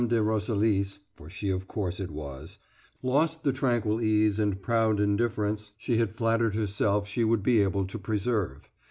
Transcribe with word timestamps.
de 0.07 0.19
Roselis 0.23 0.97
(for 1.13 1.29
she, 1.29 1.49
of 1.51 1.67
course, 1.67 1.99
it 1.99 2.09
was) 2.09 2.57
lost 3.03 3.43
the 3.43 3.53
tranquil 3.53 4.01
ease 4.01 4.39
and 4.39 4.59
proud 4.59 4.99
indifference 4.99 5.73
she 5.77 5.97
had 5.97 6.15
flattered 6.15 6.55
herself 6.55 7.07
she 7.07 7.23
would 7.23 7.43
be 7.43 7.61
able 7.61 7.85
to 7.85 7.99
preserve. 7.99 8.67